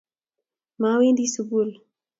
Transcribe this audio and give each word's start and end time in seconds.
mawendi 0.81 1.27
sugul 1.33 1.69